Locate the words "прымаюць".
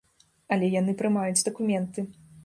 1.01-1.45